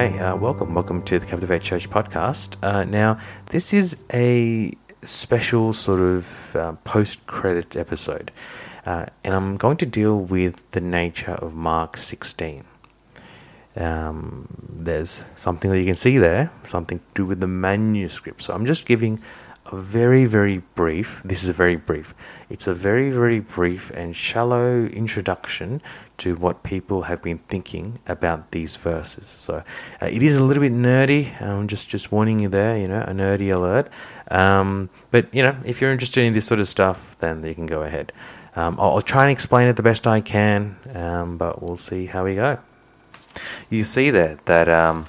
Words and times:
Okay, 0.00 0.18
uh, 0.18 0.34
welcome. 0.34 0.72
Welcome 0.72 1.02
to 1.02 1.18
the 1.18 1.26
Captivate 1.26 1.60
Church 1.60 1.90
podcast. 1.90 2.56
Uh, 2.62 2.84
now, 2.84 3.18
this 3.48 3.74
is 3.74 3.98
a 4.14 4.72
special 5.02 5.74
sort 5.74 6.00
of 6.00 6.56
uh, 6.56 6.72
post 6.84 7.26
credit 7.26 7.76
episode, 7.76 8.32
uh, 8.86 9.04
and 9.24 9.34
I'm 9.34 9.58
going 9.58 9.76
to 9.76 9.84
deal 9.84 10.18
with 10.18 10.70
the 10.70 10.80
nature 10.80 11.32
of 11.32 11.54
Mark 11.54 11.98
16. 11.98 12.64
Um, 13.76 14.48
there's 14.70 15.30
something 15.36 15.70
that 15.70 15.78
you 15.78 15.84
can 15.84 15.96
see 15.96 16.16
there, 16.16 16.50
something 16.62 16.98
to 16.98 17.04
do 17.12 17.26
with 17.26 17.40
the 17.40 17.46
manuscript. 17.46 18.40
So 18.40 18.54
I'm 18.54 18.64
just 18.64 18.86
giving 18.86 19.20
a 19.72 19.76
very, 19.76 20.24
very 20.24 20.58
brief, 20.74 21.22
this 21.24 21.42
is 21.42 21.48
a 21.48 21.52
very 21.52 21.76
brief, 21.76 22.14
it's 22.48 22.66
a 22.66 22.74
very, 22.74 23.10
very 23.10 23.40
brief 23.40 23.90
and 23.90 24.14
shallow 24.14 24.84
introduction 24.86 25.80
to 26.18 26.34
what 26.36 26.62
people 26.62 27.02
have 27.02 27.22
been 27.22 27.38
thinking 27.48 27.98
about 28.06 28.50
these 28.50 28.76
verses. 28.76 29.26
So 29.26 29.62
uh, 30.02 30.06
it 30.06 30.22
is 30.22 30.36
a 30.36 30.44
little 30.44 30.60
bit 30.60 30.72
nerdy. 30.72 31.40
I'm 31.40 31.68
just, 31.68 31.88
just 31.88 32.10
warning 32.10 32.40
you 32.40 32.48
there, 32.48 32.76
you 32.76 32.88
know, 32.88 33.02
a 33.02 33.12
nerdy 33.12 33.54
alert. 33.54 33.88
Um, 34.30 34.90
but, 35.10 35.32
you 35.34 35.42
know, 35.42 35.56
if 35.64 35.80
you're 35.80 35.92
interested 35.92 36.24
in 36.24 36.32
this 36.32 36.46
sort 36.46 36.60
of 36.60 36.68
stuff, 36.68 37.16
then 37.20 37.44
you 37.44 37.54
can 37.54 37.66
go 37.66 37.82
ahead. 37.82 38.12
Um, 38.56 38.78
I'll, 38.80 38.94
I'll, 38.94 39.00
try 39.00 39.22
and 39.22 39.30
explain 39.30 39.68
it 39.68 39.76
the 39.76 39.82
best 39.82 40.06
I 40.06 40.20
can, 40.20 40.76
um, 40.94 41.36
but 41.38 41.62
we'll 41.62 41.76
see 41.76 42.06
how 42.06 42.24
we 42.24 42.34
go. 42.34 42.58
You 43.70 43.84
see 43.84 44.10
there 44.10 44.38
that 44.46 44.68
um, 44.68 45.06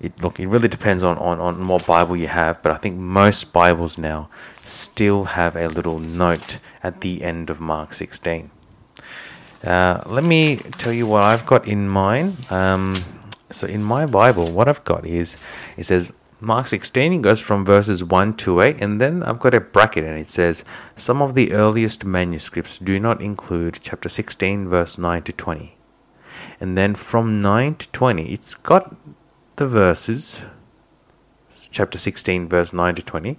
it, 0.00 0.22
look, 0.22 0.40
it 0.40 0.46
really 0.46 0.68
depends 0.68 1.02
on, 1.02 1.18
on, 1.18 1.40
on 1.40 1.66
what 1.68 1.86
Bible 1.86 2.16
you 2.16 2.26
have, 2.26 2.62
but 2.62 2.72
I 2.72 2.76
think 2.76 2.96
most 2.96 3.52
Bibles 3.52 3.98
now 3.98 4.28
still 4.62 5.24
have 5.24 5.56
a 5.56 5.68
little 5.68 5.98
note 5.98 6.58
at 6.82 7.00
the 7.00 7.22
end 7.22 7.50
of 7.50 7.60
Mark 7.60 7.92
16. 7.92 8.50
Uh, 9.64 10.02
let 10.06 10.24
me 10.24 10.56
tell 10.56 10.92
you 10.92 11.06
what 11.06 11.24
I've 11.24 11.46
got 11.46 11.66
in 11.66 11.88
mine. 11.88 12.36
Um, 12.50 12.96
so 13.50 13.66
in 13.66 13.82
my 13.82 14.04
Bible, 14.04 14.50
what 14.50 14.68
I've 14.68 14.84
got 14.84 15.06
is 15.06 15.38
it 15.76 15.84
says 15.84 16.12
Mark 16.40 16.66
16 16.66 17.22
goes 17.22 17.40
from 17.40 17.64
verses 17.64 18.04
1 18.04 18.36
to 18.36 18.60
8, 18.60 18.82
and 18.82 19.00
then 19.00 19.22
I've 19.22 19.38
got 19.38 19.54
a 19.54 19.60
bracket 19.60 20.04
and 20.04 20.18
it 20.18 20.28
says 20.28 20.64
some 20.94 21.22
of 21.22 21.34
the 21.34 21.52
earliest 21.52 22.04
manuscripts 22.04 22.76
do 22.78 23.00
not 23.00 23.22
include 23.22 23.78
chapter 23.80 24.10
16, 24.10 24.68
verse 24.68 24.98
9 24.98 25.22
to 25.22 25.32
20. 25.32 25.76
And 26.60 26.76
then 26.76 26.94
from 26.94 27.40
9 27.40 27.76
to 27.76 27.88
20, 27.88 28.30
it's 28.30 28.54
got 28.54 28.94
the 29.56 29.66
verses, 29.66 30.44
chapter 31.70 31.98
16, 31.98 32.48
verse 32.48 32.72
9 32.72 32.94
to 32.96 33.02
20, 33.02 33.38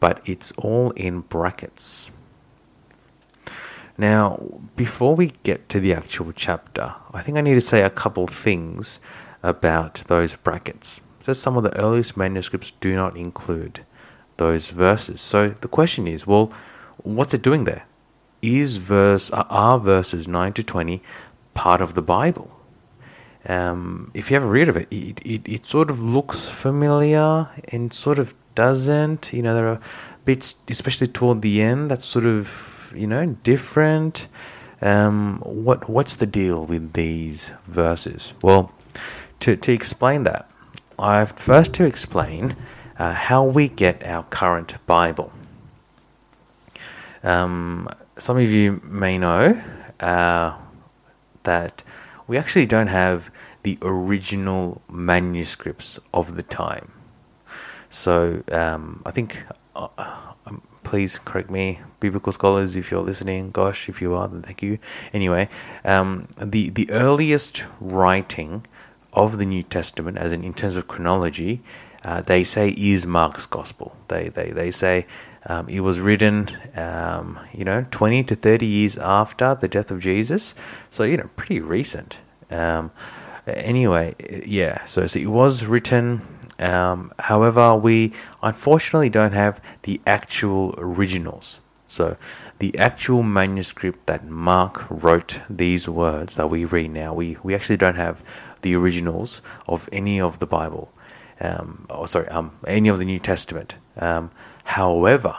but 0.00 0.20
it's 0.24 0.52
all 0.52 0.90
in 0.90 1.20
brackets. 1.20 2.10
Now, 3.96 4.40
before 4.76 5.16
we 5.16 5.32
get 5.42 5.68
to 5.70 5.80
the 5.80 5.92
actual 5.92 6.32
chapter, 6.32 6.94
I 7.12 7.22
think 7.22 7.36
I 7.36 7.40
need 7.40 7.54
to 7.54 7.60
say 7.60 7.82
a 7.82 7.90
couple 7.90 8.28
things 8.28 9.00
about 9.42 10.04
those 10.06 10.36
brackets. 10.36 11.00
It 11.18 11.24
says 11.24 11.40
some 11.40 11.56
of 11.56 11.64
the 11.64 11.76
earliest 11.76 12.16
manuscripts 12.16 12.70
do 12.80 12.94
not 12.94 13.16
include 13.16 13.84
those 14.36 14.70
verses. 14.70 15.20
So 15.20 15.48
the 15.48 15.66
question 15.66 16.06
is, 16.06 16.26
well, 16.26 16.52
what's 16.98 17.34
it 17.34 17.42
doing 17.42 17.64
there? 17.64 17.86
Is 18.40 18.76
verse 18.76 19.32
are 19.32 19.80
verses 19.80 20.28
9 20.28 20.52
to 20.52 20.62
20 20.62 21.02
part 21.54 21.80
of 21.80 21.94
the 21.94 22.02
Bible? 22.02 22.57
Um, 23.48 24.10
if 24.12 24.30
you 24.30 24.36
ever 24.36 24.46
read 24.46 24.68
of 24.68 24.76
it, 24.76 24.88
it, 24.90 25.20
it, 25.24 25.48
it 25.48 25.66
sort 25.66 25.90
of 25.90 26.02
looks 26.02 26.50
familiar 26.50 27.48
and 27.72 27.92
sort 27.92 28.18
of 28.18 28.34
doesn't. 28.54 29.32
You 29.32 29.42
know, 29.42 29.54
there 29.56 29.68
are 29.68 29.80
bits, 30.26 30.56
especially 30.68 31.06
toward 31.06 31.40
the 31.40 31.62
end, 31.62 31.90
that's 31.90 32.04
sort 32.04 32.26
of 32.26 32.92
you 32.94 33.06
know 33.06 33.26
different. 33.42 34.28
Um, 34.82 35.40
what 35.44 35.88
what's 35.88 36.16
the 36.16 36.26
deal 36.26 36.66
with 36.66 36.92
these 36.92 37.52
verses? 37.66 38.34
Well, 38.42 38.72
to 39.40 39.56
to 39.56 39.72
explain 39.72 40.24
that, 40.24 40.50
I 40.98 41.18
have 41.18 41.32
first 41.32 41.72
to 41.74 41.84
explain 41.84 42.54
uh, 42.98 43.14
how 43.14 43.44
we 43.44 43.68
get 43.68 44.04
our 44.04 44.24
current 44.24 44.74
Bible. 44.86 45.32
Um, 47.22 47.88
some 48.18 48.36
of 48.36 48.50
you 48.50 48.80
may 48.84 49.18
know 49.18 49.60
uh, 50.00 50.52
that 51.44 51.82
we 52.28 52.36
actually 52.36 52.66
don't 52.66 52.88
have 52.88 53.30
the 53.62 53.78
original 53.82 54.80
manuscripts 54.88 55.98
of 56.14 56.36
the 56.36 56.42
time. 56.42 56.92
So 57.88 58.42
um, 58.52 59.02
I 59.04 59.10
think, 59.10 59.44
uh, 59.74 59.88
um, 60.46 60.62
please 60.82 61.18
correct 61.18 61.50
me, 61.50 61.80
biblical 62.00 62.32
scholars, 62.32 62.76
if 62.76 62.90
you're 62.90 63.00
listening. 63.00 63.50
Gosh, 63.50 63.88
if 63.88 64.00
you 64.02 64.14
are, 64.14 64.28
then 64.28 64.42
thank 64.42 64.62
you. 64.62 64.78
Anyway, 65.12 65.48
um, 65.84 66.28
the 66.38 66.68
the 66.68 66.90
earliest 66.90 67.64
writing 67.80 68.66
of 69.14 69.38
the 69.38 69.46
New 69.46 69.62
Testament, 69.62 70.18
as 70.18 70.32
in 70.32 70.44
in 70.44 70.52
terms 70.52 70.76
of 70.76 70.86
chronology, 70.86 71.62
uh, 72.04 72.20
they 72.20 72.44
say 72.44 72.74
is 72.76 73.06
Mark's 73.06 73.46
Gospel. 73.46 73.96
They 74.08 74.28
they 74.28 74.50
they 74.50 74.70
say. 74.70 75.06
Um, 75.48 75.66
it 75.68 75.80
was 75.80 75.98
written, 75.98 76.48
um, 76.76 77.40
you 77.52 77.64
know, 77.64 77.86
20 77.90 78.22
to 78.24 78.36
30 78.36 78.66
years 78.66 78.98
after 78.98 79.54
the 79.54 79.66
death 79.66 79.90
of 79.90 80.00
Jesus. 80.00 80.54
So, 80.90 81.04
you 81.04 81.16
know, 81.16 81.30
pretty 81.36 81.60
recent. 81.60 82.20
Um, 82.50 82.90
anyway, 83.46 84.14
yeah, 84.46 84.84
so, 84.84 85.06
so, 85.06 85.18
it 85.18 85.26
was 85.26 85.66
written. 85.66 86.20
Um, 86.58 87.12
however, 87.18 87.74
we 87.74 88.12
unfortunately 88.42 89.08
don't 89.08 89.32
have 89.32 89.62
the 89.82 90.00
actual 90.06 90.74
originals. 90.76 91.60
So, 91.86 92.18
the 92.58 92.78
actual 92.78 93.22
manuscript 93.22 94.06
that 94.06 94.26
Mark 94.26 94.86
wrote 94.90 95.40
these 95.48 95.88
words 95.88 96.36
that 96.36 96.50
we 96.50 96.66
read 96.66 96.90
now, 96.90 97.14
we, 97.14 97.38
we 97.42 97.54
actually 97.54 97.78
don't 97.78 97.96
have 97.96 98.22
the 98.60 98.74
originals 98.74 99.40
of 99.66 99.88
any 99.92 100.20
of 100.20 100.40
the 100.40 100.46
Bible. 100.46 100.92
Um, 101.40 101.86
oh, 101.88 102.04
sorry, 102.04 102.26
um, 102.28 102.50
any 102.66 102.88
of 102.88 102.98
the 102.98 103.04
New 103.04 103.20
Testament. 103.20 103.76
However, 104.68 105.34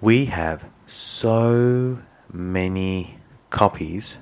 we 0.00 0.24
have 0.24 0.66
so 0.86 1.98
many 2.32 3.18
copies, 3.50 4.16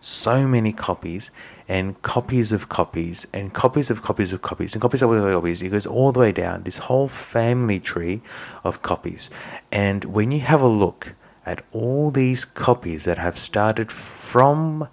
so 0.00 0.48
many 0.48 0.72
copies, 0.72 1.30
and 1.68 2.00
copies 2.00 2.52
of 2.52 2.70
copies, 2.70 3.26
and 3.34 3.52
copies 3.52 3.90
of 3.90 4.00
copies 4.00 4.32
of 4.32 4.40
copies, 4.40 4.72
and 4.72 4.80
copies 4.80 5.02
of 5.02 5.10
copies. 5.10 5.62
It 5.62 5.68
goes 5.68 5.86
all 5.86 6.10
the 6.10 6.20
way 6.20 6.32
down 6.32 6.62
this 6.62 6.78
whole 6.78 7.06
family 7.06 7.80
tree 7.80 8.22
of 8.64 8.80
copies. 8.80 9.28
And 9.70 10.02
when 10.06 10.32
you 10.32 10.40
have 10.40 10.62
a 10.62 10.66
look 10.66 11.14
at 11.44 11.62
all 11.72 12.10
these 12.10 12.46
copies 12.46 13.04
that 13.04 13.18
have 13.18 13.36
started 13.36 13.92
from, 13.92 14.88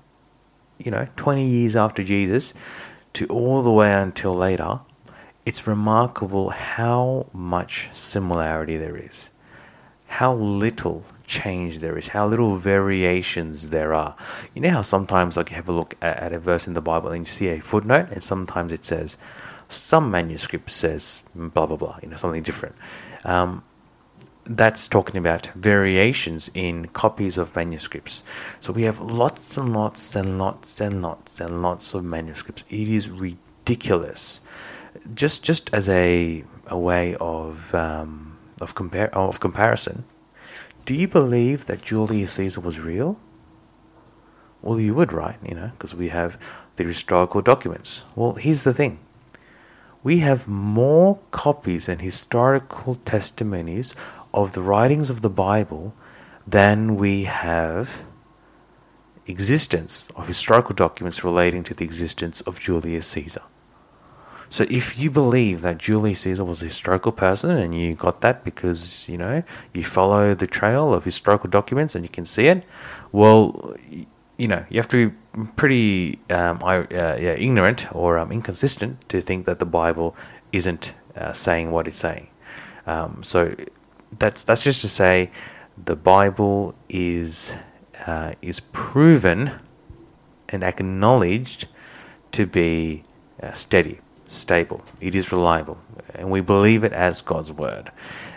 you 0.78 0.92
know, 0.92 1.08
20 1.16 1.46
years 1.46 1.78
after 1.78 2.04
Jesus 2.04 2.54
to 3.14 3.26
all 3.28 3.62
the 3.62 3.72
way 3.72 3.94
until 3.94 4.34
later, 4.34 4.82
it's 5.46 5.68
remarkable 5.68 6.50
how 6.50 7.28
much 7.34 7.90
similarity 7.92 8.78
there 8.78 8.98
is, 8.98 9.32
how 10.08 10.34
little 10.34 11.04
change 11.26 11.80
there 11.80 11.98
is, 11.98 12.10
how 12.10 12.28
little 12.28 12.58
variations 12.58 13.70
there 13.70 13.94
are. 13.94 14.16
You 14.54 14.62
know 14.62 14.70
how 14.70 14.82
sometimes 14.82 15.38
like 15.38 15.50
you 15.50 15.56
have 15.56 15.70
a 15.70 15.74
look 15.74 15.96
at, 16.02 16.18
at 16.18 16.34
a 16.34 16.40
verse 16.40 16.68
in 16.68 16.74
the 16.74 16.82
Bible 16.82 17.10
and 17.10 17.22
you 17.22 17.26
see 17.26 17.48
a 17.48 17.60
footnote, 17.60 18.10
and 18.12 18.22
sometimes 18.22 18.72
it 18.72 18.86
says 18.86 19.18
some 19.68 20.12
manuscript 20.12 20.70
says 20.70 21.24
blah 21.34 21.66
blah 21.66 21.78
blah, 21.78 21.98
you 22.04 22.10
know 22.10 22.16
something 22.16 22.44
different. 22.44 22.76
Um, 23.26 23.64
that's 24.46 24.88
talking 24.88 25.18
about 25.18 25.48
variations 25.56 26.50
in 26.54 26.88
copies 26.88 27.38
of 27.38 27.56
manuscripts. 27.56 28.24
So 28.60 28.74
we 28.74 28.82
have 28.84 29.00
lots 29.00 29.56
and 29.58 29.74
lots 29.74 30.16
and 30.16 30.40
lots 30.40 30.82
and 30.82 31.02
lots 31.02 31.40
and 31.40 31.62
lots 31.62 31.94
of 31.94 32.04
manuscripts. 32.04 32.64
It 32.70 32.90
is 32.90 33.10
ridiculous 33.10 34.42
just 35.14 35.44
just 35.44 35.70
as 35.74 35.90
a 35.90 36.44
a 36.68 36.78
way 36.78 37.16
of 37.20 37.74
um, 37.76 38.38
of 38.60 38.76
compare 38.76 39.14
of 39.16 39.40
comparison, 39.40 40.06
do 40.86 40.94
you 40.94 41.08
believe 41.08 41.66
that 41.66 41.82
Julius 41.82 42.34
Caesar 42.34 42.62
was 42.62 42.80
real? 42.80 43.20
Well, 44.62 44.80
you 44.80 44.94
would, 44.94 45.12
right? 45.12 45.38
You 45.48 45.56
know, 45.56 45.72
because 45.74 45.96
we 45.96 46.10
have 46.10 46.40
the 46.76 46.84
historical 46.84 47.42
documents. 47.42 48.06
Well, 48.16 48.34
here's 48.34 48.64
the 48.64 48.74
thing: 48.74 49.00
we 50.04 50.20
have 50.20 50.48
more 50.48 51.20
copies 51.32 51.90
and 51.90 52.02
historical 52.02 52.96
testimonies 52.96 53.96
of 54.34 54.54
the 54.54 54.62
writings 54.62 55.10
of 55.10 55.22
the 55.22 55.30
Bible 55.30 55.94
than 56.48 56.96
we 56.96 57.24
have 57.24 58.04
existence 59.28 60.10
of 60.16 60.28
historical 60.28 60.76
documents 60.76 61.24
relating 61.24 61.64
to 61.64 61.74
the 61.74 61.86
existence 61.86 62.42
of 62.42 62.60
Julius 62.60 63.08
Caesar. 63.08 63.44
So 64.52 64.66
if 64.70 65.00
you 65.00 65.10
believe 65.10 65.62
that 65.62 65.78
Julius 65.78 66.20
Caesar 66.20 66.44
was 66.44 66.62
a 66.62 66.66
historical 66.66 67.14
person 67.14 67.52
and 67.52 67.74
you 67.74 67.96
got 67.96 68.20
that 68.20 68.44
because, 68.44 69.08
you 69.08 69.18
know, 69.18 69.42
you 69.74 69.82
follow 69.82 70.36
the 70.36 70.46
trail 70.46 70.94
of 70.94 71.06
historical 71.06 71.50
documents 71.50 71.96
and 71.96 72.04
you 72.04 72.10
can 72.10 72.26
see 72.26 72.48
it, 72.48 72.66
well, 73.14 73.74
you 74.38 74.50
know, 74.50 74.66
you 74.70 74.78
have 74.78 74.90
to 74.90 75.10
be 75.10 75.16
pretty 75.56 76.20
um, 76.30 76.60
uh, 76.64 76.84
yeah, 76.92 77.16
ignorant 77.16 77.88
or 77.96 78.18
um, 78.18 78.30
inconsistent 78.30 79.08
to 79.08 79.22
think 79.22 79.46
that 79.46 79.60
the 79.60 79.66
Bible 79.66 80.18
isn't 80.52 80.96
uh, 81.16 81.32
saying 81.32 81.72
what 81.72 81.88
it's 81.88 81.98
saying. 81.98 82.28
Um, 82.88 83.24
so 83.24 83.56
that's 84.20 84.44
that's 84.44 84.66
just 84.66 84.82
to 84.82 84.90
say 84.90 85.32
the 85.86 85.96
Bible 85.96 86.76
is 86.90 87.56
uh, 88.06 88.34
is 88.42 88.60
proven 88.60 89.52
and 90.50 90.62
acknowledged 90.62 91.68
to 92.34 92.46
be 92.46 93.04
uh, 93.42 93.54
steady, 93.54 94.00
stable. 94.32 94.84
It 95.02 95.16
is 95.16 95.32
reliable, 95.32 95.78
and 96.16 96.30
we 96.32 96.42
believe 96.42 96.84
it 96.84 96.94
as 96.94 97.22
God's 97.22 97.52
word. 97.52 97.92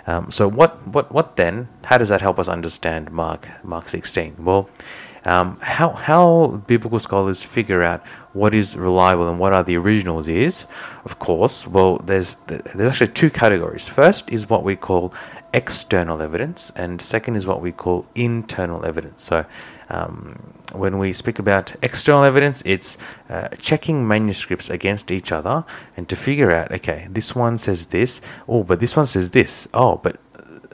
Um, 0.07 0.31
so 0.31 0.49
what, 0.49 0.87
what, 0.89 1.11
what 1.13 1.37
then? 1.37 1.69
How 1.85 1.99
does 1.99 2.09
that 2.11 2.21
help 2.21 2.39
us 2.39 2.49
understand 2.49 3.11
Mark, 3.11 3.49
Mark 3.65 3.89
16? 3.89 4.37
Well, 4.39 4.69
um, 5.27 5.57
how, 5.63 5.91
how 5.93 6.63
biblical 6.67 6.99
scholars 6.99 7.43
figure 7.43 7.83
out 7.83 8.07
what 8.35 8.55
is 8.55 8.77
reliable 8.77 9.29
and 9.29 9.39
what 9.39 9.55
are 9.55 9.63
the 9.63 9.77
originals 9.77 10.29
is, 10.29 10.67
of 11.07 11.19
course, 11.19 11.67
well, 11.67 11.97
there's, 11.99 12.35
there's 12.47 12.91
actually 12.91 13.13
two 13.13 13.31
categories. 13.31 13.89
First 13.89 14.29
is 14.31 14.51
what 14.51 14.65
we 14.65 14.77
call 14.77 15.15
external 15.55 16.21
evidence, 16.21 16.73
and 16.77 17.01
second 17.01 17.37
is 17.37 17.47
what 17.47 17.63
we 17.63 17.73
call 17.73 18.07
internal 18.15 18.85
evidence. 18.85 19.23
So, 19.23 19.47
um, 19.91 20.39
when 20.73 20.99
we 20.99 21.13
speak 21.13 21.39
about 21.39 21.75
external 21.83 22.25
evidence, 22.25 22.63
it's 22.65 22.99
uh, 23.29 23.49
checking 23.61 24.07
manuscripts 24.07 24.71
against 24.71 25.11
each 25.11 25.33
other 25.33 25.65
and 25.97 26.09
to 26.09 26.17
figure 26.17 26.53
out, 26.53 26.73
okay, 26.73 27.07
this 27.11 27.35
one 27.35 27.59
says 27.59 27.87
this, 27.87 28.21
oh, 28.49 28.65
but 28.65 28.81
this 28.81 28.97
one 28.97 29.07
says 29.07 29.31
this, 29.31 29.69
oh, 29.75 29.97
but 29.97 30.19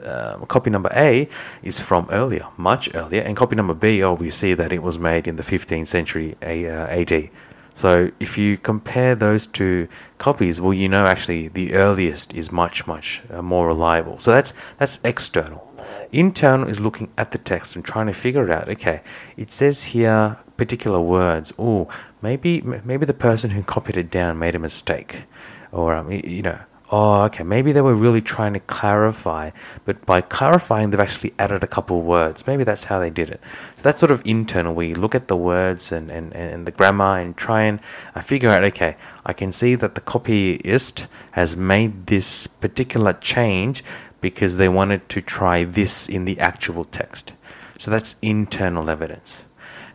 uh, 0.03 0.37
copy 0.45 0.69
number 0.69 0.89
A 0.95 1.27
is 1.61 1.79
from 1.79 2.07
earlier, 2.11 2.47
much 2.57 2.93
earlier, 2.95 3.21
and 3.21 3.37
copy 3.37 3.55
number 3.55 3.73
B, 3.73 4.03
oh, 4.03 4.13
we 4.13 4.29
see 4.29 4.53
that 4.53 4.73
it 4.73 4.81
was 4.81 4.97
made 4.97 5.27
in 5.27 5.35
the 5.35 5.43
15th 5.43 5.87
century 5.87 6.35
A, 6.41 6.67
uh, 6.67 6.87
AD. 6.87 7.29
So 7.73 8.11
if 8.19 8.37
you 8.37 8.57
compare 8.57 9.15
those 9.15 9.47
two 9.47 9.87
copies, 10.17 10.59
well, 10.59 10.73
you 10.73 10.89
know 10.89 11.05
actually 11.05 11.47
the 11.47 11.73
earliest 11.73 12.33
is 12.33 12.51
much 12.51 12.85
much 12.85 13.23
uh, 13.31 13.41
more 13.41 13.67
reliable. 13.67 14.19
So 14.19 14.31
that's 14.31 14.53
that's 14.77 14.99
external. 15.05 15.70
Internal 16.11 16.67
is 16.67 16.79
looking 16.79 17.09
at 17.17 17.31
the 17.31 17.37
text 17.37 17.75
and 17.75 17.85
trying 17.85 18.07
to 18.07 18.13
figure 18.13 18.51
out. 18.51 18.69
Okay, 18.69 19.01
it 19.37 19.51
says 19.51 19.85
here 19.85 20.37
particular 20.57 21.01
words. 21.01 21.53
Oh, 21.57 21.87
maybe 22.21 22.61
maybe 22.61 23.05
the 23.05 23.13
person 23.13 23.49
who 23.51 23.63
copied 23.63 23.97
it 23.97 24.11
down 24.11 24.39
made 24.39 24.55
a 24.55 24.59
mistake, 24.59 25.25
or 25.71 25.95
um, 25.95 26.11
you 26.11 26.41
know, 26.41 26.59
oh, 26.91 27.23
okay, 27.23 27.43
maybe 27.43 27.71
they 27.71 27.81
were 27.81 27.95
really 27.95 28.21
trying 28.21 28.53
to 28.53 28.59
clarify, 28.59 29.49
but 29.85 30.05
by 30.05 30.21
clarifying, 30.21 30.89
they've 30.89 30.99
actually 30.99 31.33
added 31.39 31.63
a 31.63 31.67
couple 31.67 32.01
words. 32.01 32.45
Maybe 32.45 32.63
that's 32.63 32.85
how 32.85 32.99
they 32.99 33.09
did 33.09 33.29
it. 33.29 33.39
So 33.77 33.83
that's 33.83 33.99
sort 33.99 34.11
of 34.11 34.21
internal. 34.25 34.75
We 34.75 34.93
look 34.93 35.15
at 35.15 35.27
the 35.27 35.37
words 35.37 35.91
and, 35.91 36.11
and, 36.11 36.33
and 36.33 36.65
the 36.65 36.71
grammar 36.71 37.17
and 37.17 37.35
try 37.35 37.63
and 37.63 37.79
uh, 38.13 38.21
figure 38.21 38.49
out, 38.49 38.63
okay, 38.65 38.97
I 39.25 39.33
can 39.33 39.51
see 39.51 39.75
that 39.75 39.95
the 39.95 40.01
copyist 40.01 41.07
has 41.31 41.55
made 41.55 42.07
this 42.07 42.47
particular 42.47 43.13
change 43.13 43.83
because 44.21 44.57
they 44.57 44.69
wanted 44.69 45.09
to 45.09 45.21
try 45.21 45.63
this 45.63 46.07
in 46.07 46.25
the 46.25 46.39
actual 46.39 46.83
text. 46.83 47.33
So 47.77 47.91
that's 47.91 48.15
internal 48.21 48.89
evidence. 48.89 49.45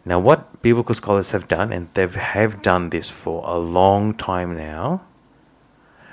Now, 0.05 0.21
what 0.21 0.63
biblical 0.63 0.95
scholars 0.95 1.33
have 1.33 1.49
done, 1.49 1.73
and 1.73 1.89
they 1.95 2.07
have 2.07 2.63
done 2.63 2.91
this 2.91 3.11
for 3.11 3.43
a 3.45 3.59
long 3.59 4.15
time 4.15 4.57
now, 4.57 5.03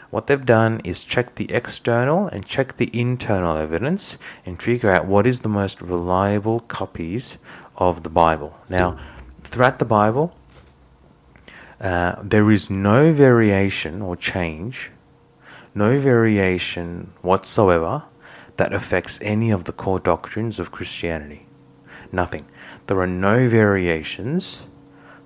what 0.10 0.28
they've 0.28 0.46
done 0.46 0.80
is 0.84 1.04
check 1.04 1.36
the 1.36 1.52
external 1.52 2.28
and 2.28 2.46
check 2.46 2.74
the 2.74 2.90
internal 2.94 3.58
evidence 3.58 4.20
and 4.46 4.62
figure 4.62 4.92
out 4.92 5.08
what 5.08 5.26
is 5.26 5.40
the 5.40 5.50
most 5.50 5.82
reliable 5.82 6.60
copies 6.60 7.40
of 7.78 8.04
the 8.04 8.12
Bible. 8.12 8.56
Now, 8.70 8.98
throughout 9.42 9.80
the 9.80 9.86
Bible, 9.86 10.36
uh, 11.82 12.16
there 12.22 12.52
is 12.52 12.70
no 12.70 13.12
variation 13.12 14.04
or 14.04 14.16
change, 14.16 14.92
no 15.76 15.98
variation 15.98 17.14
whatsoever 17.22 18.04
that 18.58 18.74
affects 18.74 19.20
any 19.22 19.52
of 19.52 19.64
the 19.66 19.72
core 19.72 20.00
doctrines 20.00 20.60
of 20.60 20.72
Christianity. 20.72 21.46
Nothing. 22.12 22.46
There 22.88 23.00
are 23.00 23.08
no 23.08 23.48
variations 23.48 24.68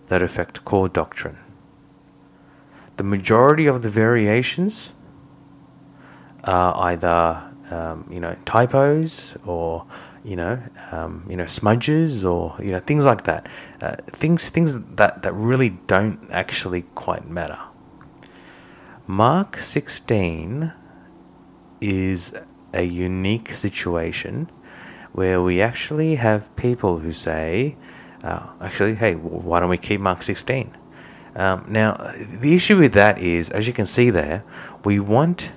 that 0.08 0.22
affect 0.22 0.64
core 0.64 0.88
doctrine 0.88 1.38
the 2.98 3.04
majority 3.04 3.68
of 3.68 3.82
the 3.84 3.90
variations 3.90 4.94
are 6.44 6.76
either 6.92 7.54
um, 7.72 8.08
you 8.12 8.20
know 8.20 8.36
typos 8.46 9.38
or 9.46 9.86
you 10.24 10.36
know 10.36 10.60
um, 10.92 11.26
you 11.30 11.38
know 11.38 11.46
smudges 11.46 12.26
or 12.26 12.56
you 12.60 12.72
know 12.72 12.80
things 12.80 13.06
like 13.06 13.24
that 13.24 13.48
uh, 13.82 13.96
things 14.08 14.50
things 14.50 14.78
that 14.96 15.22
that 15.22 15.34
really 15.34 15.70
don't 15.88 16.20
actually 16.32 16.82
quite 16.96 17.28
matter 17.30 17.60
mark 19.08 19.56
16 19.56 20.74
is 21.82 22.34
a 22.74 22.84
unique 22.84 23.50
situation 23.50 24.50
where 25.14 25.42
we 25.42 25.62
actually 25.62 26.16
have 26.16 26.54
people 26.56 27.00
who 27.00 27.12
say 27.12 27.76
uh, 28.24 28.46
actually 28.62 28.96
hey 28.96 29.16
why 29.16 29.60
don't 29.60 29.70
we 29.70 29.78
keep 29.78 30.02
mark 30.02 30.22
16 30.22 30.72
um, 31.38 31.66
now, 31.68 31.94
the 32.40 32.56
issue 32.56 32.80
with 32.80 32.94
that 32.94 33.20
is, 33.20 33.52
as 33.52 33.68
you 33.68 33.74
can 33.74 33.86
see 33.86 34.10
there, 34.10 34.44
we 34.84 35.00
want 35.00 35.54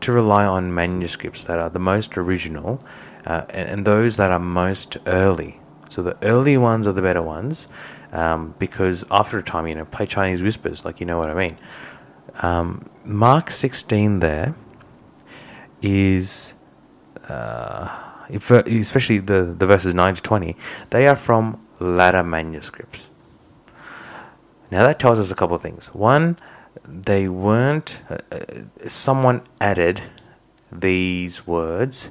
to 0.00 0.12
rely 0.12 0.46
on 0.46 0.74
manuscripts 0.74 1.44
that 1.44 1.58
are 1.58 1.68
the 1.68 1.78
most 1.78 2.16
original 2.16 2.80
uh, 3.26 3.44
and, 3.50 3.84
those 3.84 4.16
that 4.16 4.30
are 4.30 4.38
most 4.38 4.96
early. 5.06 5.60
So 5.90 6.02
the 6.02 6.16
early 6.22 6.56
ones 6.56 6.86
are 6.86 6.92
the 6.92 7.02
better 7.02 7.20
ones 7.20 7.68
um, 8.12 8.54
because 8.58 9.04
after 9.10 9.36
a 9.36 9.42
time, 9.42 9.66
you 9.66 9.74
know, 9.74 9.84
play 9.84 10.06
Chinese 10.06 10.42
whispers, 10.42 10.86
like 10.86 10.98
you 10.98 11.04
know 11.04 11.18
what 11.18 11.28
I 11.28 11.34
mean. 11.34 11.58
Um, 12.38 12.88
Mark 13.04 13.50
16 13.50 14.20
there 14.20 14.54
is, 15.82 16.54
uh, 17.28 17.88
especially 18.30 19.18
the, 19.18 19.54
the 19.58 19.66
verses 19.66 19.94
9 19.94 20.14
to 20.14 20.22
20, 20.22 20.56
they 20.90 21.06
are 21.06 21.16
from 21.16 21.60
latter 21.80 22.22
manuscripts. 22.22 23.10
Now 24.70 24.82
that 24.82 24.98
tells 24.98 25.18
us 25.18 25.30
a 25.30 25.34
couple 25.34 25.56
of 25.56 25.62
things. 25.62 25.94
One, 25.94 26.36
they 26.84 27.28
weren't, 27.28 28.02
uh, 28.10 28.18
uh, 28.30 28.38
someone 28.86 29.42
added 29.60 30.02
these 30.70 31.46
words 31.46 32.10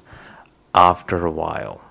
after 0.74 1.26
a 1.26 1.32
while. 1.32 1.82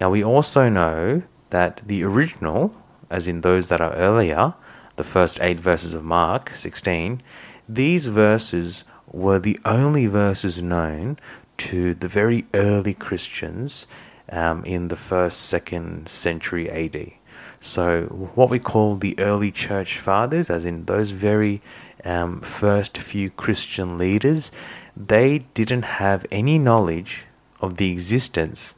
Now 0.00 0.10
we 0.10 0.22
also 0.22 0.68
know 0.68 1.22
that 1.50 1.82
the 1.86 2.04
original, 2.04 2.74
as 3.10 3.28
in 3.28 3.40
those 3.40 3.68
that 3.68 3.80
are 3.80 3.92
earlier, 3.94 4.54
the 4.96 5.04
first 5.04 5.38
eight 5.40 5.60
verses 5.60 5.94
of 5.94 6.02
Mark 6.02 6.50
16, 6.50 7.20
these 7.68 8.06
verses 8.06 8.84
were 9.10 9.38
the 9.38 9.58
only 9.64 10.06
verses 10.06 10.62
known 10.62 11.18
to 11.56 11.94
the 11.94 12.08
very 12.08 12.44
early 12.54 12.94
Christians 12.94 13.86
um, 14.30 14.64
in 14.64 14.88
the 14.88 14.96
first, 14.96 15.42
second 15.42 16.08
century 16.08 16.68
AD. 16.70 17.12
So, 17.60 18.02
what 18.34 18.50
we 18.50 18.58
call 18.58 18.96
the 18.96 19.18
early 19.18 19.50
church 19.50 19.98
fathers, 19.98 20.50
as 20.50 20.64
in 20.64 20.84
those 20.84 21.10
very 21.10 21.62
um, 22.04 22.40
first 22.40 22.98
few 22.98 23.30
Christian 23.30 23.98
leaders, 23.98 24.52
they 24.96 25.38
didn't 25.54 25.82
have 25.82 26.26
any 26.30 26.58
knowledge 26.58 27.24
of 27.60 27.76
the 27.76 27.92
existence 27.92 28.74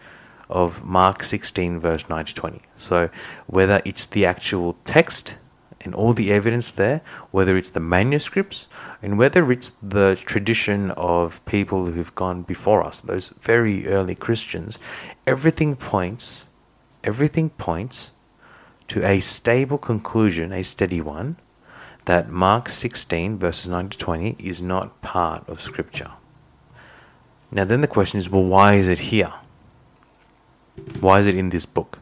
of 0.49 0.85
Mark 0.85 1.23
16, 1.23 1.79
verse 1.79 2.09
9 2.09 2.25
to 2.25 2.35
20. 2.35 2.61
So, 2.77 3.11
whether 3.47 3.83
it's 3.85 4.07
the 4.07 4.25
actual 4.27 4.77
text 4.85 5.37
and 5.83 5.95
all 5.95 6.13
the 6.13 6.33
evidence 6.33 6.73
there, 6.73 7.01
whether 7.31 7.57
it's 7.57 7.71
the 7.71 7.81
manuscripts, 7.81 8.69
and 9.03 9.19
whether 9.19 9.51
it's 9.53 9.71
the 9.83 10.21
tradition 10.27 10.91
of 10.93 11.45
people 11.47 11.87
who've 11.87 12.15
gone 12.15 12.43
before 12.43 12.83
us, 12.83 13.01
those 13.01 13.29
very 13.41 13.87
early 13.87 14.15
Christians, 14.15 14.79
everything 15.27 15.77
points, 15.77 16.47
everything 17.05 17.51
points 17.51 18.13
to 18.89 19.05
a 19.07 19.21
stable 19.21 19.79
conclusion, 19.79 20.53
a 20.53 20.63
steady 20.65 21.01
one, 21.01 21.37
that 22.07 22.31
Mark 22.31 22.69
16, 22.69 23.39
verses 23.39 23.69
9 23.69 23.91
to 23.91 23.99
20, 23.99 24.37
is 24.39 24.63
not 24.63 25.01
part 25.03 25.47
of 25.49 25.61
Scripture. 25.61 26.11
Now, 27.51 27.65
then 27.65 27.81
the 27.81 27.87
question 27.87 28.19
is 28.19 28.31
well, 28.31 28.45
why 28.45 28.75
is 28.75 28.89
it 28.89 28.99
here? 28.99 29.33
Why 31.01 31.19
is 31.19 31.27
it 31.27 31.35
in 31.35 31.51
this 31.51 31.67
book? 31.67 32.01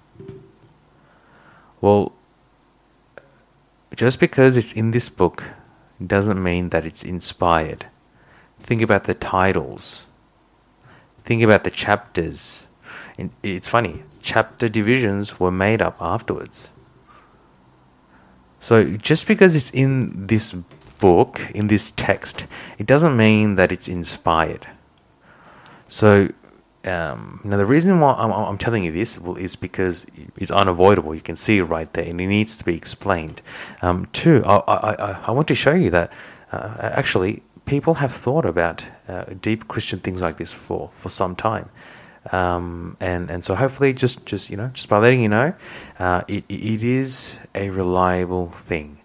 Well, 1.81 2.13
just 3.97 4.21
because 4.21 4.57
it's 4.57 4.73
in 4.75 4.91
this 4.91 5.09
book 5.09 5.43
doesn't 6.07 6.43
mean 6.43 6.69
that 6.69 6.85
it's 6.85 7.03
inspired. 7.03 7.87
Think 8.61 8.83
about 8.83 9.05
the 9.05 9.15
titles, 9.15 10.07
think 11.21 11.43
about 11.43 11.65
the 11.65 11.71
chapters. 11.71 12.67
It's 13.43 13.69
funny, 13.69 14.03
chapter 14.21 14.69
divisions 14.69 15.41
were 15.41 15.51
made 15.51 15.81
up 15.81 15.97
afterwards. 16.01 16.73
So 18.59 18.85
just 18.85 19.27
because 19.27 19.57
it's 19.57 19.71
in 19.71 20.27
this 20.27 20.53
book, 20.99 21.41
in 21.55 21.67
this 21.67 21.93
text, 21.93 22.47
it 22.79 22.87
doesn't 22.87 23.17
mean 23.17 23.55
that 23.57 23.73
it's 23.73 23.89
inspired. 23.89 24.67
So 25.89 26.29
um, 26.87 27.41
now 27.45 27.57
the 27.57 27.65
reason 27.65 28.01
why 28.01 28.15
I'm, 28.15 28.31
I'm, 28.33 28.59
telling 28.59 28.85
you 28.85 28.93
this 28.93 29.19
is 29.39 29.57
because 29.57 30.07
it's 30.37 30.51
unavoidable. 30.51 31.15
You 31.15 31.21
can 31.21 31.37
see 31.37 31.59
it 31.59 31.65
right 31.65 31.93
there, 31.93 32.05
and 32.05 32.21
it 32.21 32.27
needs 32.27 32.57
to 32.59 32.65
be 32.65 32.75
explained. 32.75 33.43
Um, 33.83 34.07
two, 34.13 34.43
I, 34.45 34.57
I, 34.57 35.21
I, 35.27 35.31
want 35.31 35.49
to 35.49 35.55
show 35.55 35.73
you 35.73 35.91
that 35.91 36.13
uh, 36.53 36.77
actually 36.81 37.43
people 37.65 37.95
have 37.95 38.13
thought 38.13 38.45
about 38.45 38.85
uh, 39.09 39.25
deep 39.41 39.69
Christian 39.69 39.99
things 39.99 40.23
like 40.23 40.37
this 40.37 40.53
for, 40.53 40.89
for 40.93 41.09
some 41.09 41.35
time. 41.35 41.69
Um, 42.33 42.97
and 43.01 43.31
and 43.31 43.45
so 43.45 43.55
hopefully 43.55 43.93
just 43.93 44.27
just 44.27 44.51
you 44.51 44.57
know 44.57 44.69
just 44.73 44.89
by 44.89 44.99
letting 44.99 45.23
you 45.23 45.29
know, 45.29 45.55
uh, 45.99 46.23
it 46.27 46.45
it 46.49 46.83
is 46.83 47.39
a 47.55 47.71
reliable 47.71 48.49
thing. 48.51 48.99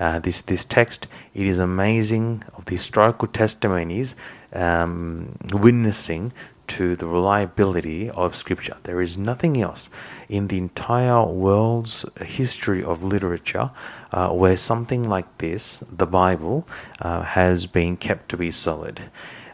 uh, 0.00 0.18
this 0.20 0.42
this 0.42 0.64
text. 0.64 1.08
It 1.34 1.46
is 1.46 1.58
amazing 1.58 2.42
of 2.54 2.64
the 2.66 2.72
historical 2.72 3.28
testimonies 3.28 4.16
um, 4.52 5.36
witnessing 5.52 6.32
to 6.68 6.96
the 6.96 7.06
reliability 7.06 8.10
of 8.10 8.34
Scripture. 8.34 8.76
There 8.82 9.00
is 9.00 9.18
nothing 9.18 9.60
else 9.60 9.90
in 10.28 10.48
the 10.48 10.58
entire 10.58 11.24
world's 11.24 12.06
history 12.20 12.82
of 12.82 13.02
literature 13.02 13.70
uh, 14.12 14.30
where 14.30 14.56
something 14.56 15.08
like 15.08 15.38
this, 15.38 15.82
the 15.90 16.06
Bible, 16.06 16.66
uh, 17.00 17.22
has 17.22 17.66
been 17.66 17.96
kept 17.96 18.28
to 18.30 18.36
be 18.36 18.50
solid. 18.50 19.00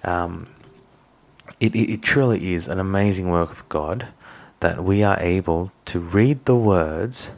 Um, 0.04 0.46
it, 1.60 1.74
it, 1.74 1.92
it 1.92 2.02
truly 2.02 2.54
is 2.54 2.68
an 2.68 2.78
amazing 2.78 3.28
work 3.28 3.50
of 3.50 3.68
God 3.68 4.08
that 4.60 4.82
we 4.82 5.02
are 5.02 5.18
able 5.20 5.72
to 5.86 6.00
read 6.00 6.44
the 6.44 6.56
words 6.56 7.32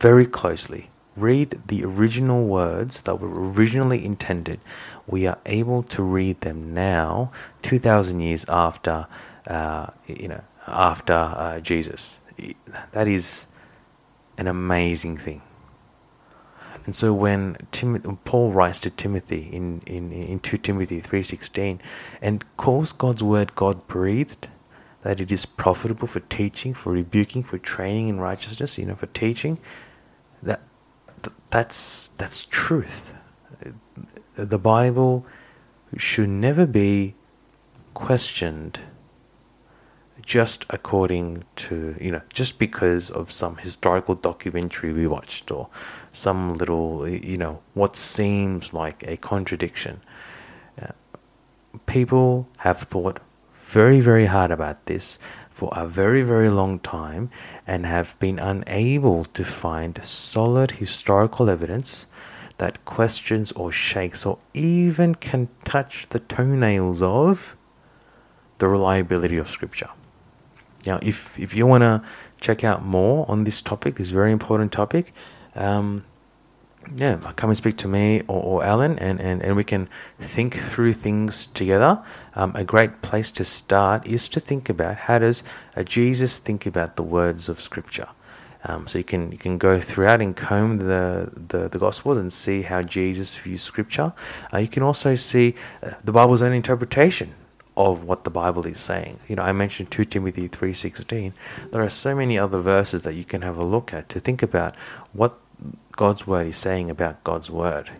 very 0.00 0.26
closely 0.26 0.90
read 1.16 1.60
the 1.66 1.84
original 1.84 2.46
words 2.46 3.02
that 3.02 3.16
were 3.20 3.50
originally 3.52 4.04
intended. 4.04 4.60
We 5.06 5.26
are 5.26 5.38
able 5.46 5.82
to 5.84 6.02
read 6.02 6.40
them 6.40 6.72
now, 6.74 7.32
2,000 7.62 8.20
years 8.20 8.44
after, 8.48 9.06
uh, 9.46 9.88
you 10.06 10.28
know, 10.28 10.42
after 10.66 11.12
uh, 11.12 11.60
Jesus. 11.60 12.20
That 12.92 13.08
is 13.08 13.46
an 14.38 14.46
amazing 14.46 15.16
thing. 15.16 15.42
And 16.84 16.96
so 16.96 17.12
when 17.12 17.56
Tim- 17.70 18.18
Paul 18.24 18.50
writes 18.50 18.80
to 18.80 18.90
Timothy 18.90 19.48
in, 19.52 19.82
in, 19.86 20.10
in 20.10 20.40
2 20.40 20.56
Timothy 20.56 21.00
3.16 21.00 21.78
and 22.20 22.44
calls 22.56 22.92
God's 22.92 23.22
word 23.22 23.54
God-breathed, 23.54 24.48
that 25.02 25.20
it 25.20 25.30
is 25.30 25.46
profitable 25.46 26.08
for 26.08 26.20
teaching, 26.20 26.74
for 26.74 26.92
rebuking, 26.92 27.42
for 27.42 27.58
training 27.58 28.08
in 28.08 28.20
righteousness, 28.20 28.78
you 28.78 28.86
know, 28.86 28.94
for 28.94 29.06
teaching, 29.06 29.58
that 30.42 30.60
that's 31.50 32.08
that's 32.18 32.46
truth. 32.46 33.14
The 34.34 34.58
Bible 34.58 35.26
should 35.96 36.28
never 36.28 36.66
be 36.66 37.14
questioned 37.94 38.80
just 40.24 40.64
according 40.70 41.44
to 41.56 41.96
you 42.00 42.10
know 42.10 42.22
just 42.32 42.58
because 42.58 43.10
of 43.10 43.30
some 43.30 43.56
historical 43.56 44.14
documentary 44.14 44.92
we 44.92 45.06
watched 45.06 45.50
or 45.50 45.68
some 46.12 46.54
little 46.54 47.08
you 47.08 47.36
know 47.36 47.60
what 47.74 47.96
seems 47.96 48.72
like 48.72 49.02
a 49.06 49.16
contradiction 49.16 50.00
uh, 50.80 50.92
people 51.86 52.46
have 52.58 52.78
thought 52.78 53.18
very 53.72 54.00
very 54.00 54.26
hard 54.26 54.50
about 54.50 54.86
this 54.86 55.18
for 55.52 55.70
a 55.72 55.86
very, 55.86 56.22
very 56.22 56.48
long 56.48 56.78
time 56.80 57.30
and 57.66 57.86
have 57.86 58.18
been 58.18 58.38
unable 58.38 59.24
to 59.24 59.44
find 59.44 60.02
solid 60.02 60.72
historical 60.72 61.48
evidence 61.50 62.08
that 62.58 62.84
questions 62.84 63.52
or 63.52 63.70
shakes 63.70 64.24
or 64.24 64.38
even 64.54 65.14
can 65.14 65.48
touch 65.64 66.08
the 66.08 66.18
toenails 66.18 67.02
of 67.02 67.54
the 68.58 68.66
reliability 68.66 69.36
of 69.36 69.48
Scripture. 69.48 69.90
Now, 70.86 70.98
if, 71.02 71.38
if 71.38 71.54
you 71.54 71.66
want 71.66 71.82
to 71.82 72.02
check 72.40 72.64
out 72.64 72.84
more 72.84 73.30
on 73.30 73.44
this 73.44 73.62
topic, 73.62 73.94
this 73.94 74.10
very 74.10 74.32
important 74.32 74.72
topic, 74.72 75.12
um, 75.54 76.04
yeah, 76.94 77.16
come 77.36 77.50
and 77.50 77.56
speak 77.56 77.76
to 77.78 77.88
me 77.88 78.22
or, 78.28 78.42
or 78.42 78.64
Alan, 78.64 78.98
and, 78.98 79.20
and, 79.20 79.42
and 79.42 79.56
we 79.56 79.64
can 79.64 79.88
think 80.18 80.54
through 80.54 80.92
things 80.92 81.46
together. 81.48 82.02
Um, 82.34 82.52
a 82.54 82.64
great 82.64 83.02
place 83.02 83.30
to 83.32 83.44
start 83.44 84.06
is 84.06 84.28
to 84.28 84.40
think 84.40 84.68
about 84.68 84.96
how 84.96 85.18
does 85.18 85.42
uh, 85.76 85.82
Jesus 85.82 86.38
think 86.38 86.66
about 86.66 86.96
the 86.96 87.02
words 87.02 87.48
of 87.48 87.60
Scripture. 87.60 88.08
Um, 88.64 88.86
so 88.86 88.98
you 88.98 89.04
can 89.04 89.32
you 89.32 89.38
can 89.38 89.58
go 89.58 89.80
throughout 89.80 90.20
and 90.20 90.36
comb 90.36 90.78
the, 90.78 91.30
the, 91.48 91.68
the 91.68 91.78
Gospels 91.78 92.18
and 92.18 92.32
see 92.32 92.62
how 92.62 92.82
Jesus 92.82 93.36
views 93.36 93.62
Scripture. 93.62 94.12
Uh, 94.52 94.58
you 94.58 94.68
can 94.68 94.82
also 94.82 95.14
see 95.14 95.54
uh, 95.82 95.90
the 96.04 96.12
Bible's 96.12 96.42
own 96.42 96.52
interpretation 96.52 97.34
of 97.76 98.04
what 98.04 98.24
the 98.24 98.30
Bible 98.30 98.66
is 98.66 98.78
saying. 98.78 99.18
You 99.28 99.36
know, 99.36 99.42
I 99.42 99.52
mentioned 99.52 99.90
2 99.90 100.04
Timothy 100.04 100.48
3:16. 100.48 101.32
There 101.72 101.82
are 101.82 101.88
so 101.88 102.14
many 102.14 102.38
other 102.38 102.58
verses 102.58 103.02
that 103.04 103.14
you 103.14 103.24
can 103.24 103.42
have 103.42 103.56
a 103.56 103.64
look 103.64 103.92
at 103.92 104.08
to 104.10 104.20
think 104.20 104.42
about 104.42 104.76
what 105.12 105.38
God's 105.96 106.26
word 106.26 106.46
is 106.46 106.56
saying 106.56 106.90
about 106.90 107.22
God's 107.24 107.50
word. 107.50 107.90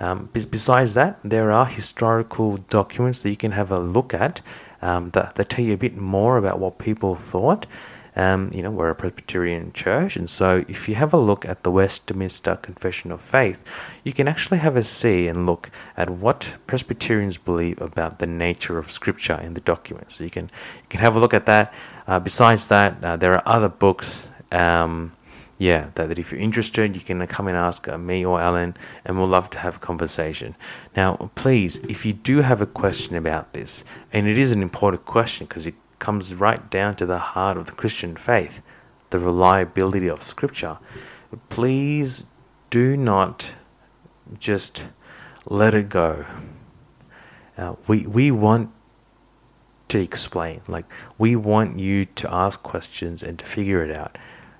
Um, 0.00 0.28
besides 0.32 0.94
that, 0.94 1.20
there 1.22 1.52
are 1.52 1.66
historical 1.66 2.56
documents 2.56 3.22
that 3.22 3.30
you 3.30 3.36
can 3.36 3.52
have 3.52 3.70
a 3.70 3.78
look 3.78 4.14
at 4.14 4.42
um, 4.80 5.10
that, 5.10 5.36
that 5.36 5.48
tell 5.48 5.64
you 5.64 5.74
a 5.74 5.78
bit 5.78 5.96
more 5.96 6.38
about 6.38 6.58
what 6.58 6.78
people 6.78 7.14
thought. 7.14 7.66
Um, 8.14 8.50
you 8.52 8.62
know, 8.62 8.70
we're 8.70 8.90
a 8.90 8.94
Presbyterian 8.94 9.72
church, 9.72 10.16
and 10.16 10.28
so 10.28 10.64
if 10.68 10.86
you 10.86 10.94
have 10.96 11.14
a 11.14 11.16
look 11.18 11.46
at 11.46 11.62
the 11.62 11.70
Westminster 11.70 12.56
Confession 12.56 13.10
of 13.10 13.22
Faith, 13.22 14.00
you 14.04 14.12
can 14.12 14.28
actually 14.28 14.58
have 14.58 14.76
a 14.76 14.82
see 14.82 15.28
and 15.28 15.46
look 15.46 15.70
at 15.96 16.10
what 16.10 16.58
Presbyterians 16.66 17.38
believe 17.38 17.80
about 17.80 18.18
the 18.18 18.26
nature 18.26 18.76
of 18.76 18.90
Scripture 18.90 19.40
in 19.40 19.54
the 19.54 19.62
document. 19.62 20.10
So 20.10 20.24
you 20.24 20.30
can 20.30 20.44
you 20.44 20.88
can 20.90 21.00
have 21.00 21.16
a 21.16 21.20
look 21.20 21.32
at 21.32 21.46
that. 21.46 21.72
Uh, 22.06 22.20
besides 22.20 22.66
that, 22.66 23.02
uh, 23.02 23.16
there 23.16 23.32
are 23.32 23.42
other 23.46 23.70
books. 23.70 24.30
Um, 24.50 25.12
yeah, 25.62 25.90
that, 25.94 26.18
if 26.18 26.32
you're 26.32 26.40
interested, 26.40 26.96
you 26.96 27.00
can 27.00 27.24
come 27.28 27.46
and 27.46 27.56
ask 27.56 27.86
uh, 27.86 27.96
me 27.96 28.24
or 28.24 28.40
Alan, 28.40 28.76
and 29.04 29.16
we'll 29.16 29.28
love 29.28 29.48
to 29.50 29.60
have 29.60 29.76
a 29.76 29.78
conversation. 29.78 30.56
Now, 30.96 31.30
please, 31.36 31.78
if 31.88 32.04
you 32.04 32.14
do 32.14 32.38
have 32.38 32.60
a 32.60 32.66
question 32.66 33.14
about 33.14 33.52
this, 33.52 33.84
and 34.12 34.26
it 34.26 34.38
is 34.38 34.50
an 34.50 34.60
important 34.60 35.04
question 35.04 35.46
because 35.46 35.68
it 35.68 35.76
comes 36.00 36.34
right 36.34 36.68
down 36.70 36.96
to 36.96 37.06
the 37.06 37.18
heart 37.18 37.56
of 37.56 37.66
the 37.66 37.72
Christian 37.72 38.16
faith, 38.16 38.60
the 39.10 39.20
reliability 39.20 40.08
of 40.08 40.20
Scripture, 40.20 40.78
please 41.48 42.26
do 42.70 42.96
not 42.96 43.54
just 44.40 44.88
let 45.46 45.74
it 45.74 45.88
go. 45.88 46.26
Uh, 47.56 47.76
we 47.86 48.04
we 48.08 48.32
want 48.32 48.68
to 49.88 50.00
explain, 50.00 50.60
like 50.66 50.86
we 51.18 51.36
want 51.36 51.78
you 51.78 52.04
to 52.04 52.34
ask 52.34 52.64
questions 52.64 53.22
and 53.22 53.38
to 53.38 53.46
figure 53.46 53.84
it 53.84 53.94
out. 53.94 54.18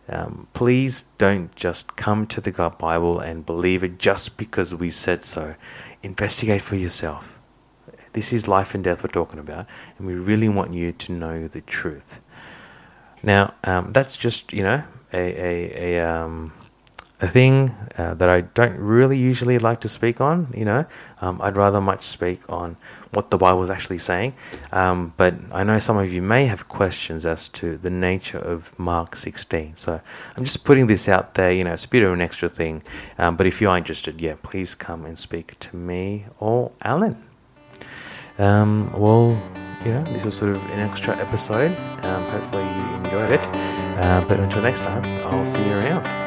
Um, 0.09 0.49
please 0.53 1.05
don't 1.19 1.55
just 1.55 1.97
come 1.97 2.27
to 2.27 2.41
the 2.41 2.51
God 2.51 2.77
Bible 2.79 3.21
and 3.21 3.47
believe 3.47 3.85
it 3.85 3.99
just 3.99 4.37
because 4.37 4.75
we 4.75 4.91
said 4.91 5.23
so. 5.23 5.55
Investigate 6.03 6.63
for 6.63 6.77
yourself. 6.77 7.39
This 8.13 8.33
is 8.33 8.49
life 8.49 8.75
and 8.75 8.85
death 8.85 9.03
we're 9.03 9.09
talking 9.09 9.39
about, 9.39 9.65
and 9.97 10.07
we 10.07 10.15
really 10.15 10.49
want 10.49 10.75
you 10.75 10.93
to 10.93 11.13
know 11.13 11.49
the 11.49 11.63
truth. 11.63 12.23
Now, 13.23 13.55
um, 13.65 13.93
that's 13.93 14.17
just 14.17 14.53
you 14.53 14.63
know 14.63 14.83
a 15.13 15.19
a, 15.19 15.97
a 15.97 16.07
um, 16.07 16.53
a 17.23 17.29
thing 17.29 17.71
uh, 17.97 18.15
that 18.15 18.29
I 18.29 18.41
don't 18.41 18.77
really 18.77 19.17
usually 19.17 19.59
like 19.61 19.81
to 19.83 19.89
speak 19.89 20.21
on. 20.21 20.53
You 20.55 20.65
know, 20.65 20.87
um, 21.21 21.41
I'd 21.41 21.57
rather 21.57 21.81
much 21.81 22.03
speak 22.03 22.41
on 22.49 22.77
what 23.13 23.31
the 23.31 23.39
Bible 23.39 23.63
is 23.63 23.71
actually 23.71 23.99
saying. 23.99 24.35
Um, 24.73 25.15
but 25.17 25.35
I 25.53 25.63
know 25.63 25.79
some 25.79 25.97
of 25.97 26.13
you 26.13 26.21
may 26.21 26.47
have 26.47 26.69
questions 26.69 27.25
as 27.25 27.49
to 27.51 27.79
the 27.79 27.91
nature 27.91 28.39
of 28.39 28.77
Mark 28.79 29.15
16. 29.15 29.77
So 29.77 30.01
I'm 30.37 30.45
just 30.45 30.65
putting 30.65 30.89
this 30.89 31.09
out 31.09 31.35
there. 31.35 31.53
You 31.53 31.63
know, 31.63 31.73
it's 31.73 31.85
a 31.85 31.89
bit 31.89 32.03
of 32.03 32.13
an 32.13 32.21
extra 32.21 32.49
thing. 32.49 32.83
Um, 33.19 33.37
but 33.37 33.47
if 33.47 33.61
you 33.61 33.71
are 33.71 33.79
interested, 33.79 34.21
yeah, 34.21 34.35
please 34.43 34.75
come 34.75 35.05
and 35.05 35.17
speak 35.17 35.57
to 35.61 35.77
me 35.77 36.27
or 36.41 36.73
Alan. 36.83 37.17
Um, 38.39 38.93
well, 38.99 39.41
you 39.85 39.93
know, 39.93 40.03
this 40.05 40.27
is 40.27 40.37
sort 40.37 40.57
of 40.57 40.65
an 40.71 40.81
extra 40.81 41.17
episode. 41.19 41.71
Um, 42.05 42.23
hopefully 42.31 42.65
you 42.65 42.97
enjoyed 42.97 43.33
it. 43.33 43.41
Uh, 44.03 44.25
but 44.27 44.41
until 44.41 44.63
next 44.63 44.81
time, 44.81 45.05
I'll 45.29 45.47
see 45.47 45.65
you 45.65 45.75
around. 45.75 46.22